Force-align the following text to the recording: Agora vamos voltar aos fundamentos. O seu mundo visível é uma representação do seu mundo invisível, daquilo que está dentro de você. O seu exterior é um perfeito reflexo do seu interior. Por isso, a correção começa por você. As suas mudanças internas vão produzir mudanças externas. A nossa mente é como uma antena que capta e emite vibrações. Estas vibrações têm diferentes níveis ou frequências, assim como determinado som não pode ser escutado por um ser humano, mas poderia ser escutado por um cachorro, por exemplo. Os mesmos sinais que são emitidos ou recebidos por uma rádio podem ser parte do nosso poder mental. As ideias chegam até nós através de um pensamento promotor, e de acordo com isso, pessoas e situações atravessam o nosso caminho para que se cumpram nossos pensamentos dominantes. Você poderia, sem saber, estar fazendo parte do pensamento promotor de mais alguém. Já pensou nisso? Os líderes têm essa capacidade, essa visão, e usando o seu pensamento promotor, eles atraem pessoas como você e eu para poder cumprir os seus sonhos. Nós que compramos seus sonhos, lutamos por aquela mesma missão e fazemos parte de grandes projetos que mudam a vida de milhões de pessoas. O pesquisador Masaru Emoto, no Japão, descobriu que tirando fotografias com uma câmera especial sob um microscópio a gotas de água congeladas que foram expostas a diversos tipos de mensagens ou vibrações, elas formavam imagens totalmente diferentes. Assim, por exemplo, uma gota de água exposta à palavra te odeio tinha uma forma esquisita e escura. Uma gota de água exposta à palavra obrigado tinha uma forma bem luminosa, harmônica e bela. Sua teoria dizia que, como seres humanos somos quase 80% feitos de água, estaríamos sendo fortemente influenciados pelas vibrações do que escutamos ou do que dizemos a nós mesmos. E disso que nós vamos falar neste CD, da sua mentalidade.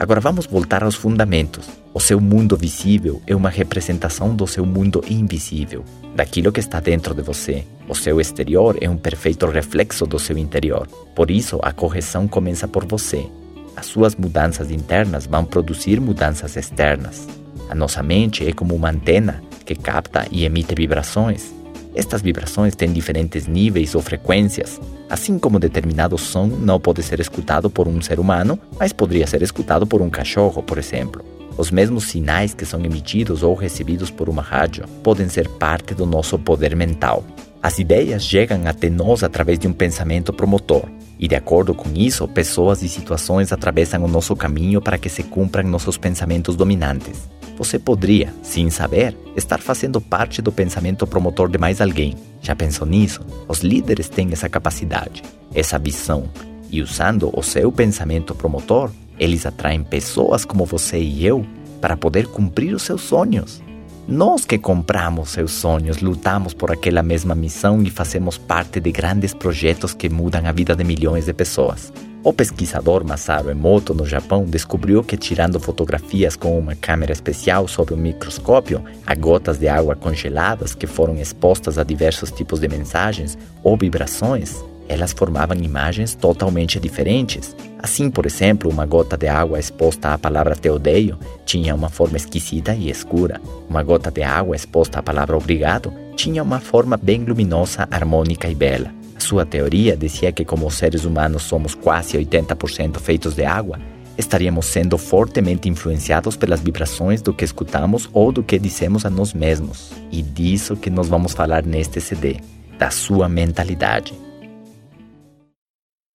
Agora 0.00 0.18
vamos 0.18 0.46
voltar 0.46 0.82
aos 0.82 0.94
fundamentos. 0.94 1.68
O 1.92 2.00
seu 2.00 2.18
mundo 2.18 2.56
visível 2.56 3.20
é 3.26 3.36
uma 3.36 3.50
representação 3.50 4.34
do 4.34 4.46
seu 4.46 4.64
mundo 4.64 5.04
invisível, 5.06 5.84
daquilo 6.16 6.50
que 6.50 6.58
está 6.58 6.80
dentro 6.80 7.12
de 7.12 7.20
você. 7.20 7.66
O 7.86 7.94
seu 7.94 8.18
exterior 8.18 8.78
é 8.80 8.88
um 8.88 8.96
perfeito 8.96 9.44
reflexo 9.44 10.06
do 10.06 10.18
seu 10.18 10.38
interior. 10.38 10.86
Por 11.14 11.30
isso, 11.30 11.58
a 11.62 11.70
correção 11.70 12.26
começa 12.26 12.66
por 12.66 12.86
você. 12.86 13.26
As 13.76 13.84
suas 13.84 14.16
mudanças 14.16 14.70
internas 14.70 15.26
vão 15.26 15.44
produzir 15.44 16.00
mudanças 16.00 16.56
externas. 16.56 17.28
A 17.68 17.74
nossa 17.74 18.02
mente 18.02 18.48
é 18.48 18.54
como 18.54 18.74
uma 18.74 18.88
antena 18.88 19.42
que 19.66 19.74
capta 19.74 20.26
e 20.30 20.46
emite 20.46 20.74
vibrações. 20.74 21.59
Estas 21.94 22.22
vibrações 22.22 22.74
têm 22.76 22.92
diferentes 22.92 23.46
níveis 23.46 23.94
ou 23.94 24.02
frequências, 24.02 24.80
assim 25.08 25.38
como 25.38 25.58
determinado 25.58 26.16
som 26.16 26.46
não 26.46 26.78
pode 26.78 27.02
ser 27.02 27.18
escutado 27.20 27.68
por 27.68 27.88
um 27.88 28.00
ser 28.00 28.20
humano, 28.20 28.58
mas 28.78 28.92
poderia 28.92 29.26
ser 29.26 29.42
escutado 29.42 29.86
por 29.86 30.00
um 30.00 30.08
cachorro, 30.08 30.62
por 30.62 30.78
exemplo. 30.78 31.24
Os 31.56 31.70
mesmos 31.70 32.04
sinais 32.04 32.54
que 32.54 32.64
são 32.64 32.84
emitidos 32.84 33.42
ou 33.42 33.54
recebidos 33.54 34.10
por 34.10 34.28
uma 34.28 34.40
rádio 34.40 34.84
podem 35.02 35.28
ser 35.28 35.48
parte 35.48 35.94
do 35.94 36.06
nosso 36.06 36.38
poder 36.38 36.76
mental. 36.76 37.24
As 37.62 37.78
ideias 37.78 38.24
chegam 38.24 38.66
até 38.66 38.88
nós 38.88 39.22
através 39.22 39.58
de 39.58 39.68
um 39.68 39.72
pensamento 39.72 40.32
promotor, 40.32 40.84
e 41.18 41.28
de 41.28 41.34
acordo 41.34 41.74
com 41.74 41.90
isso, 41.94 42.26
pessoas 42.26 42.82
e 42.82 42.88
situações 42.88 43.52
atravessam 43.52 44.02
o 44.02 44.08
nosso 44.08 44.34
caminho 44.34 44.80
para 44.80 44.96
que 44.96 45.10
se 45.10 45.22
cumpram 45.22 45.68
nossos 45.68 45.98
pensamentos 45.98 46.56
dominantes. 46.56 47.28
Você 47.60 47.78
poderia, 47.78 48.32
sem 48.42 48.70
saber, 48.70 49.14
estar 49.36 49.58
fazendo 49.60 50.00
parte 50.00 50.40
do 50.40 50.50
pensamento 50.50 51.06
promotor 51.06 51.50
de 51.50 51.58
mais 51.58 51.78
alguém. 51.78 52.16
Já 52.40 52.56
pensou 52.56 52.86
nisso? 52.86 53.20
Os 53.46 53.58
líderes 53.58 54.08
têm 54.08 54.32
essa 54.32 54.48
capacidade, 54.48 55.22
essa 55.54 55.78
visão, 55.78 56.24
e 56.70 56.80
usando 56.80 57.30
o 57.38 57.42
seu 57.42 57.70
pensamento 57.70 58.34
promotor, 58.34 58.90
eles 59.18 59.44
atraem 59.44 59.84
pessoas 59.84 60.46
como 60.46 60.64
você 60.64 60.98
e 61.00 61.26
eu 61.26 61.44
para 61.82 61.98
poder 61.98 62.28
cumprir 62.28 62.74
os 62.74 62.82
seus 62.82 63.02
sonhos. 63.02 63.62
Nós 64.08 64.46
que 64.46 64.56
compramos 64.56 65.28
seus 65.28 65.52
sonhos, 65.52 66.00
lutamos 66.00 66.54
por 66.54 66.72
aquela 66.72 67.02
mesma 67.02 67.34
missão 67.34 67.82
e 67.82 67.90
fazemos 67.90 68.38
parte 68.38 68.80
de 68.80 68.90
grandes 68.90 69.34
projetos 69.34 69.92
que 69.92 70.08
mudam 70.08 70.46
a 70.46 70.52
vida 70.52 70.74
de 70.74 70.82
milhões 70.82 71.26
de 71.26 71.34
pessoas. 71.34 71.92
O 72.22 72.34
pesquisador 72.34 73.02
Masaru 73.02 73.48
Emoto, 73.48 73.94
no 73.94 74.04
Japão, 74.04 74.44
descobriu 74.44 75.02
que 75.02 75.16
tirando 75.16 75.58
fotografias 75.58 76.36
com 76.36 76.58
uma 76.58 76.74
câmera 76.74 77.12
especial 77.12 77.66
sob 77.66 77.94
um 77.94 77.96
microscópio 77.96 78.84
a 79.06 79.14
gotas 79.14 79.56
de 79.56 79.68
água 79.68 79.96
congeladas 79.96 80.74
que 80.74 80.86
foram 80.86 81.16
expostas 81.16 81.78
a 81.78 81.82
diversos 81.82 82.30
tipos 82.30 82.60
de 82.60 82.68
mensagens 82.68 83.38
ou 83.62 83.74
vibrações, 83.74 84.62
elas 84.86 85.14
formavam 85.14 85.56
imagens 85.56 86.14
totalmente 86.14 86.78
diferentes. 86.78 87.56
Assim, 87.78 88.10
por 88.10 88.26
exemplo, 88.26 88.70
uma 88.70 88.84
gota 88.84 89.16
de 89.16 89.26
água 89.26 89.58
exposta 89.58 90.12
à 90.12 90.18
palavra 90.18 90.54
te 90.54 90.68
odeio 90.68 91.18
tinha 91.46 91.74
uma 91.74 91.88
forma 91.88 92.18
esquisita 92.18 92.74
e 92.74 92.90
escura. 92.90 93.40
Uma 93.66 93.82
gota 93.82 94.10
de 94.10 94.22
água 94.22 94.54
exposta 94.54 94.98
à 94.98 95.02
palavra 95.02 95.38
obrigado 95.38 95.90
tinha 96.20 96.42
uma 96.42 96.60
forma 96.60 96.98
bem 96.98 97.24
luminosa, 97.24 97.88
harmônica 97.90 98.46
e 98.46 98.54
bela. 98.54 98.92
Sua 99.18 99.46
teoria 99.46 99.96
dizia 99.96 100.30
que, 100.30 100.44
como 100.44 100.70
seres 100.70 101.06
humanos 101.06 101.44
somos 101.44 101.74
quase 101.74 102.18
80% 102.18 102.98
feitos 102.98 103.34
de 103.34 103.42
água, 103.42 103.78
estaríamos 104.18 104.66
sendo 104.66 104.98
fortemente 104.98 105.66
influenciados 105.66 106.36
pelas 106.36 106.60
vibrações 106.60 107.22
do 107.22 107.32
que 107.32 107.42
escutamos 107.42 108.06
ou 108.12 108.30
do 108.30 108.42
que 108.42 108.58
dizemos 108.58 109.06
a 109.06 109.10
nós 109.10 109.32
mesmos. 109.32 109.92
E 110.12 110.20
disso 110.20 110.76
que 110.76 110.90
nós 110.90 111.08
vamos 111.08 111.32
falar 111.32 111.64
neste 111.64 112.02
CD, 112.02 112.36
da 112.78 112.90
sua 112.90 113.26
mentalidade. 113.26 114.12